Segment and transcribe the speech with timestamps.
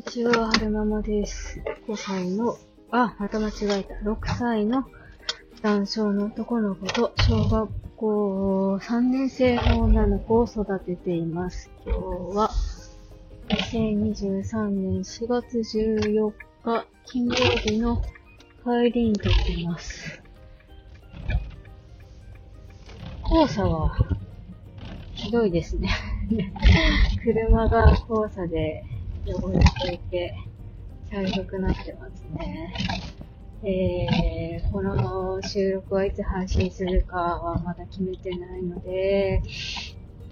[0.00, 1.60] にちは、はるままです。
[1.86, 2.56] 5歳の、
[2.90, 3.94] あ、また間違えた。
[3.96, 4.86] 6歳の
[5.60, 11.70] 男性の男の子と小学校3年生の女の子を育てています。
[11.84, 11.98] 今日
[12.34, 12.50] は
[13.50, 16.32] 2023年4月14
[16.64, 18.00] 日金曜日の
[18.64, 20.22] 帰りに撮っています。
[23.28, 23.98] 黄砂は
[25.12, 25.90] ひどいですね。
[27.22, 28.82] 車が黄砂で
[29.26, 30.34] 汚れていて、
[31.10, 32.74] 茶色くなってますね。
[33.62, 39.42] えー、この収録はいつ配信するかはまだ決めてないので、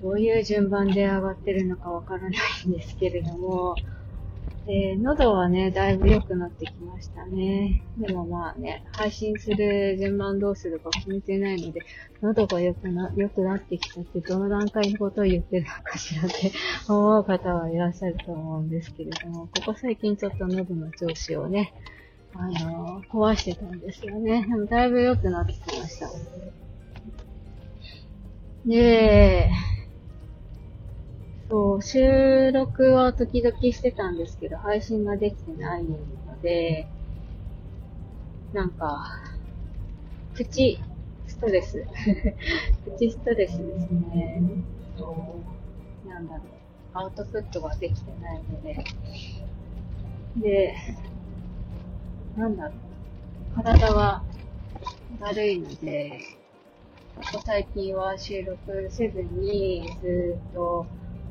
[0.01, 2.29] どういう順番で上がってるのかわからな
[2.65, 3.75] いんですけれども、
[4.71, 7.83] えー、喉はね、だいぶ良くなってきましたね。
[7.97, 11.81] でもまあね、配信する順番どうするか決めてないので、
[12.21, 16.53] 喉が良くな、良くなってきたってどの段階のことを言ってるのかしらって
[16.87, 21.73] 思う方はいらっしゃると思うんですけれども、ここ最近ちょっと喉の調子をね、
[22.35, 24.47] あのー壊してたんですよね。
[24.47, 26.11] でもだいぶ良くなってきました。
[28.67, 29.51] で、
[31.51, 35.97] そう、収録は時々してたんですけど、配信ができてないの
[36.43, 36.87] で、
[38.53, 39.07] なんか、
[40.35, 40.79] プチ
[41.27, 41.87] ストレス。
[42.85, 44.43] プチストレスですね。
[46.07, 46.47] なんだろう。
[46.95, 48.77] アウトプットができてないので。
[50.37, 50.75] で、
[52.37, 53.63] なんだろう。
[53.63, 54.23] 体が
[55.21, 56.21] だるいので、
[57.17, 60.87] ここ最近は収録せずに、ずっと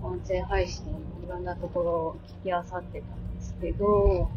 [0.08, 4.30] 音声配信いろんなところを聞きあさってたんですけど、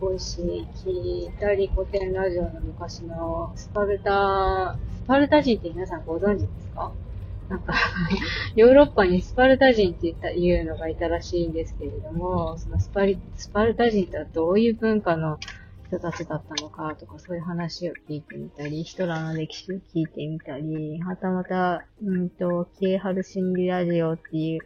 [0.00, 0.90] ボイシー聞
[1.28, 6.92] いたり、古典ラジオの昔のスパルタ、スパルタ人って皆さんご存知ですか？
[7.48, 7.74] なんか、
[8.54, 15.38] ヨーロッパにスパルタ人って言ったいうのがいたらしいんですけれども、そのスパリスパルタ人とはどういう文化の
[15.90, 24.60] 人たちだったのかとか、そういう話を聞いてみたり、ヒトラーの歴史を聞いてみたり、はたまた、うんと、キエハル心理ラジオっていう、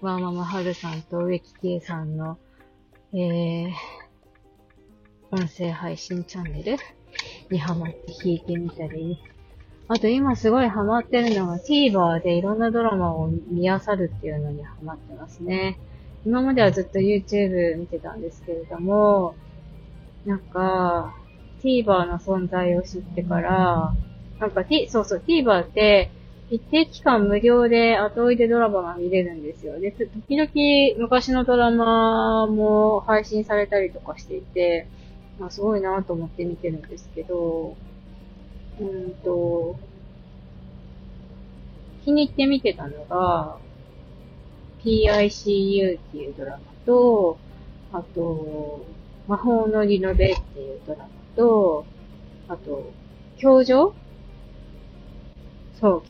[0.00, 2.38] ワーママハルさんと植木圭さんの、
[3.12, 3.70] えー、
[5.32, 6.76] 音声配信チャンネル
[7.50, 9.18] にハマって聞いてみたり、
[9.88, 15.80] あと今すごいハマってるのが TVer でいろんなドラマを見漁るっていうのにハマってますね。
[16.24, 19.34] 今まではずっと YouTube 見てたんですけれども、
[20.28, 21.14] なんか、
[21.62, 23.94] TVer の存在を知ってから、
[24.38, 26.10] なんか T、そうそう、TVer って、
[26.50, 29.80] 一定期間無料で後追いでドラマが見れるんですよ。
[29.80, 30.50] で、時々
[30.98, 34.86] 昔のドラマも配信されたりとかしていて、
[35.38, 37.74] まあすごいなと思って見てるんですけど、
[38.80, 39.76] うんと、
[42.04, 43.56] 気に入って見てたのが、
[44.84, 47.38] PICU っていうドラマと、
[47.92, 48.84] あと、
[49.28, 51.84] 魔法のリノベっていうドラマと、
[52.48, 52.90] あと、
[53.36, 53.92] 教場？
[55.78, 56.02] そう、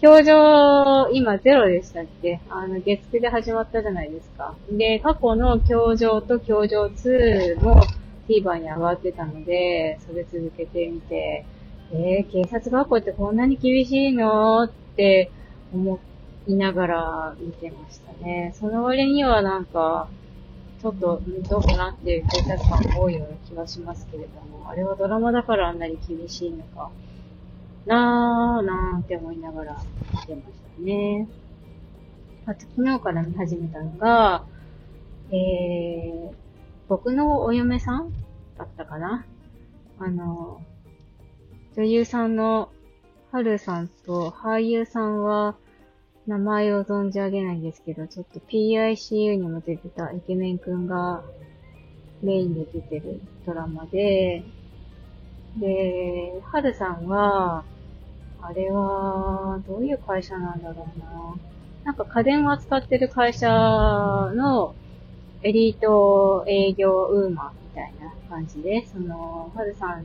[0.00, 2.40] 教場、今ゼロでしたっけ？
[2.48, 4.54] あの、月9で始まったじゃないですか。
[4.70, 7.82] で、過去の教場と教場2も
[8.28, 11.44] TVer に上がってたので、それ続けてみて、
[11.92, 15.30] えー、警察学校ってこんなに厳しいのって
[15.74, 15.98] 思
[16.46, 18.54] いながら見てましたね。
[18.58, 20.08] その割にはなんか、
[20.80, 26.90] ちょっと、どうかなっていう警察官が多いような気がしますけれども、あれはドラマだからあんなに厳しいのか、
[27.86, 29.76] なーなーって思いながら
[30.12, 31.28] 見てましたね。
[32.46, 34.44] あと、昨日から見始めたのが、
[35.30, 36.34] えー、
[36.88, 38.12] 僕のお嫁さん
[38.56, 39.24] だったかな？
[39.98, 40.60] あの、
[41.74, 42.70] 女優さんの
[43.32, 45.56] はるさんと俳優さんは
[46.26, 51.22] 名前を存じ上げないんですけど、ちょっと PICU にも出てたイケメンくんが
[52.22, 54.42] メインで出てるドラマで、
[55.58, 57.64] で、はるさんは、
[58.42, 61.36] あれは、どういう会社なんだろうな。
[61.84, 64.74] なんか家電を扱ってる会社の
[65.42, 70.04] エリート営業ウーマンみたいな感じで、その、はるさん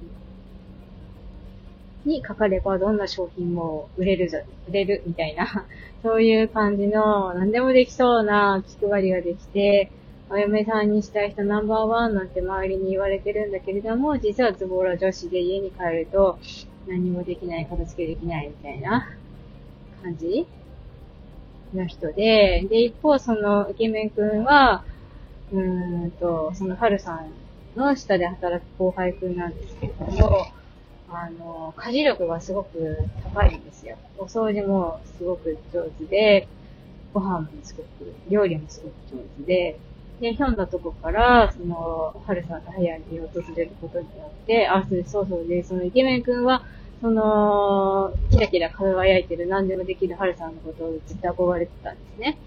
[2.05, 5.67] にかかればどんな商品も売れるじゃ、売れるみたいな、
[6.03, 9.91] そういう感じの何でもできそうな気配りができて、
[10.29, 16.39] お嫁さんにしたい人ナンバーワンなんて周りに言われてるんだけれども、実はズボラ女子で家に帰ると
[16.87, 19.09] 何もできない、片付けできないみたいな
[20.01, 20.47] 感じ
[21.73, 24.83] の人で、で、一方そのイケメンくんは、
[25.51, 27.31] うーんと、その春さん
[27.75, 30.47] の下で働く後輩くんなんですけれども、
[31.13, 33.97] あの、家事力がすごく高いんですよ。
[34.17, 36.47] お掃除もすごく上手で、
[37.13, 39.79] ご飯もすごく、料理もすごく上手で、
[40.21, 46.63] で、ひょんなとこから、その、はるさんの部屋に訪れることによって、あ、そうそうそうで、そのイケメン君は、
[47.01, 52.37] その、キラキラ輝いてる何でもできるはるさんのことをずっと憧れてたんですね。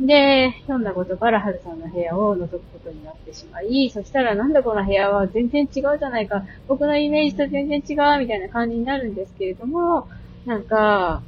[0.00, 10.08] で、ひょんなことからはるさんの部屋を覗くことになってしまい、そしたらなんだこの部屋は全然違うじゃないか、僕のイメージと全然違うみたいな感じになるんですけれども、
[10.46, 11.22] なんか、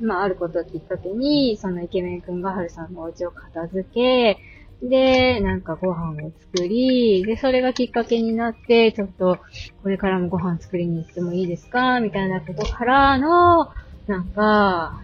[0.00, 4.38] まあ、あることをきっかけに、そのイケメン君がはるさんのお家を片付け、
[4.82, 9.38] で、なんかご飯を作り、で、それがきっかけになって、ちょっと、
[9.82, 12.00] これからもご飯作りに行ってもいいですか？
[12.00, 13.70] みたいなことからの、
[14.08, 15.00] なんか、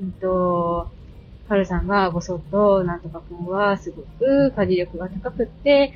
[0.00, 0.88] うんと、
[1.48, 5.92] はるさんがぼそっと、なんとかくんはすごく家事力が高くって、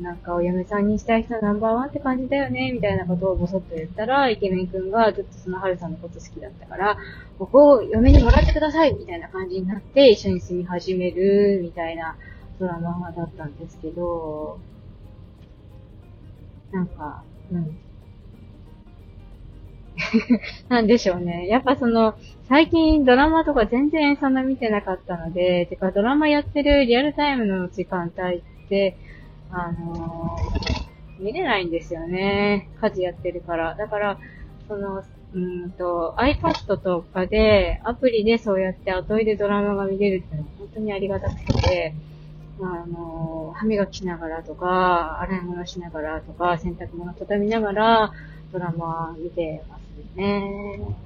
[0.00, 6.96] なんかお嫁さんにしたい人ナンバーワンって感じだよね、みたいなことをぼそっと言ったら、イケメンくんがずっとそのはるさんのこと好きだったから、
[7.38, 12.16] ここを嫁にもらってくださいみたいな感じになって、一緒に住み始める、みたいな
[12.60, 14.58] ドラマだったんですけど、
[16.70, 17.22] なんか、
[17.52, 17.78] うん。
[20.68, 21.46] なんでしょうね。
[21.48, 22.14] やっぱその、
[22.48, 28.96] 最近ドラマとか全然そんな見てなかったので、てかドラマやってるリアルタイムの時間帯って、
[29.50, 32.68] あのー、見れないんですよね。
[32.80, 33.74] 家事やってるから。
[33.74, 34.18] だから、
[34.68, 35.02] その、
[35.34, 41.94] うんと、iPad とかで、アプリでそうやって後でドラマが見れるって本当にありがたくて、
[42.60, 48.12] あの、歯磨きしながらとか、洗い物しながらとか、洗濯物畳みながら、
[48.52, 49.62] ドラマ見て
[50.14, 50.96] ね。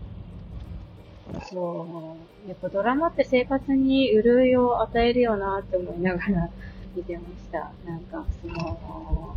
[1.51, 2.17] そ
[2.47, 2.49] う。
[2.49, 6.51] やっぱドラマって生活に潤いを与えるよなって思いながら
[6.95, 7.73] 見てました。
[7.85, 9.37] なんか、その、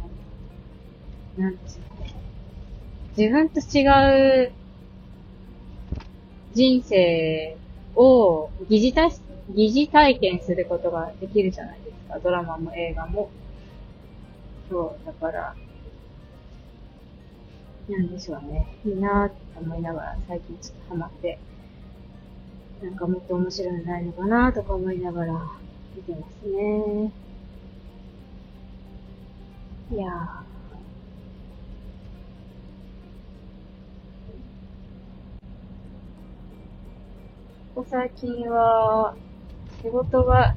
[1.38, 2.14] なんでしょうね。
[3.18, 4.52] 自分と違う
[6.54, 7.58] 人生
[7.96, 9.12] を疑似体
[9.50, 12.20] 疑似体験することができるじゃないですか。
[12.20, 13.30] ドラマも映画も。
[14.70, 15.56] そう、だから、
[17.89, 18.65] なんでしょうね。
[18.85, 21.38] いいなって思いながら最近ちょっとハマって、
[22.81, 25.33] なんかもっと面白いのないのかなとか思いながら
[25.95, 27.12] 見てますね。
[29.91, 30.44] いやー。
[37.75, 39.15] ここ最近は、
[39.81, 40.56] 仕事が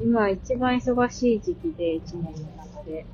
[0.00, 2.24] 今一番忙しい時期で一年
[2.56, 3.06] なので、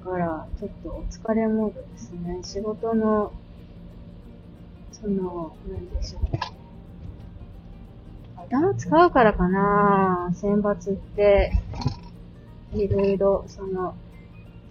[0.00, 2.40] から、ちょっとお疲れモードですね。
[2.42, 3.32] 仕事の、
[4.92, 6.22] その、なんでしょう。
[8.36, 11.52] 頭使うからかな選抜って、
[12.72, 13.94] いろいろ、その、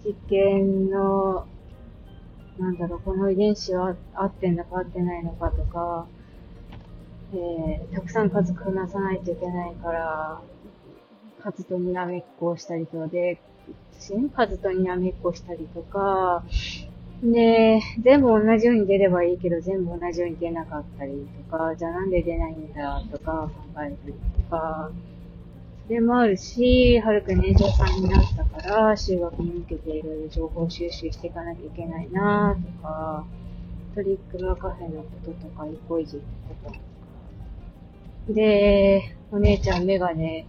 [0.04, 1.46] 実験の、
[2.58, 6.06] なんだろう、この遺伝子は合ってんだか合ってないのかとか、
[7.32, 10.40] えー、たくさん数こなさないといけないから、
[11.42, 13.40] 数とにらめっこをしたりとかで、
[14.00, 16.44] 数とにらめっこしたりとか、
[17.22, 24.90] で、全部同じように出ればいいけど、全部同じように出なかったりとか、じゃあなんで出ないんだとか考えたりとか、
[25.86, 33.26] それもあるし、はるくん年長さんになったから、修学に向けていろいろ情報収集していかなきゃいけないなとか、
[33.94, 36.22] トリックのカフェのこととか、イコイジ
[36.64, 36.76] とか、
[38.30, 40.46] で、お姉ちゃんメガネ、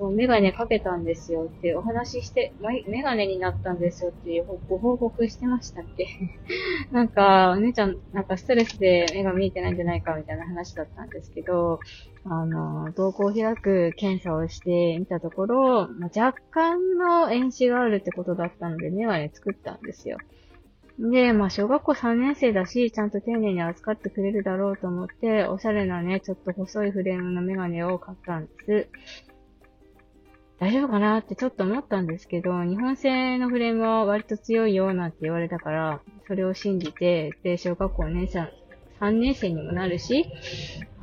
[0.00, 2.54] そう、メガネかけたんですよってお話しして、
[2.88, 6.06] メガネになったんですよっていうご報告してましたっけ？
[6.90, 11.80] なんか、お姉ちゃん、なんかストレスで目が見えてないんじゃないかみたいな話だったんですけど、
[12.24, 20.16] あの、瞳孔を開く検査をしてみたところ、まあ、若干の遠視があるってことだったので、メガネ作ったんですよ。
[20.98, 28.88] で、まあ、小学校3年生だし、ちゃんと丁寧に扱ってくれるだろうと思って、おしゃれなね、ちょっと細いフレームのメガネを買ったんです。
[30.60, 38.52] 大丈夫かなってちょっと思ったんですけど、日本製のフレームは割と強いよなんて言われたから、それを信じて、で、小学校年生、
[39.00, 40.26] 3年生にもなるし、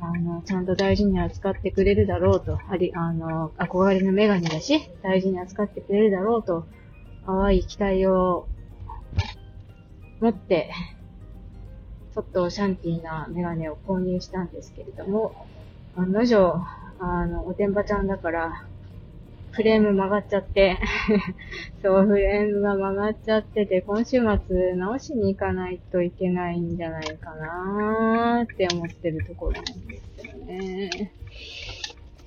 [0.00, 6.64] あの、ちゃんと大事に扱ってくれるだろうと、あり、あの、憧れのメガネだし、大事に扱ってくれるだろうと、
[7.26, 8.46] 淡い期待を
[10.20, 10.70] 持って、
[12.14, 15.48] ちょっとシャンティーなメガネを購入したんですけれども、
[15.96, 16.64] 案の定、
[17.00, 18.68] あの、おてんばちゃんだから、
[19.58, 20.78] フレーム曲がっちゃって
[21.82, 29.72] そう、フレームが曲がっちゃってて、今週末直しに行かないといけないんじゃないかなーって思ってるところなんで
[30.20, 31.12] すよね。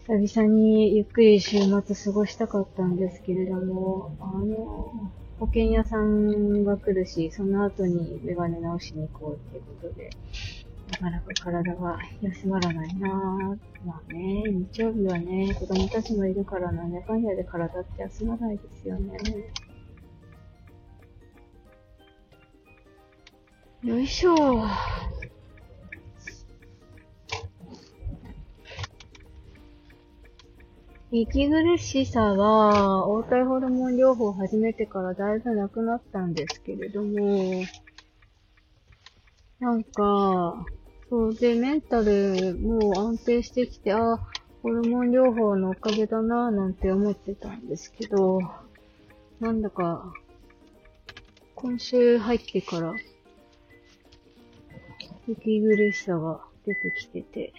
[0.07, 4.91] 久々にゆっくり週末過ごしたかったんですけれども、あの、
[5.39, 10.09] 保険屋さんが来るし、その後にメガネ直しに行こうっていうことで、
[10.91, 13.85] なかなか体が休まらないなぁ。
[13.85, 19.17] まあね、日曜日はね、子供たちもいるからなんやかんやで体って休まないですよね。
[23.83, 24.35] よいしょ。
[31.13, 37.63] 息苦しさは、応体ホルモン療法を始めてからだいぶなくなったんですけれども、
[39.59, 40.65] なんか、
[41.11, 44.17] そうで、メンタルも安定してきて、あ、
[44.63, 48.39] ホルモン療法のおかげだなぁなんて思ってたんですけど、
[49.41, 50.13] なんだか、
[51.53, 52.95] 今週入ってから、
[55.27, 57.53] 息苦しさが出てきてて、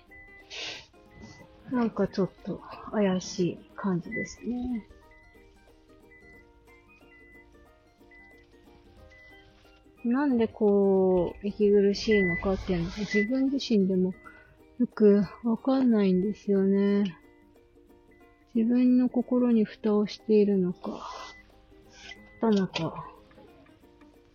[1.71, 2.59] なんかちょっと
[2.91, 4.87] 怪しい感じですね。
[10.05, 14.15] なんでこう、息苦しいのかっていうのが自分自身でも
[14.79, 17.17] よくわかんないんですよね。
[18.55, 21.09] 自分の心に蓋をしているのか、
[22.41, 23.07] たまか、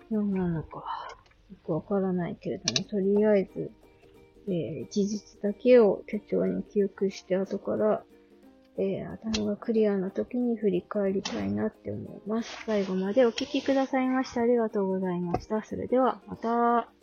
[0.09, 0.86] 何なのか、
[1.51, 3.71] よくわからないけれども、とりあえず、
[4.47, 8.03] えー、事実だけを手帳に記憶して後から、
[8.77, 12.63] えー、頭がクリアな時に振り返りたいなって思います。
[12.65, 15.63] 最後までお聴きくださいましてありがとうございました。
[15.63, 16.97] それではまた。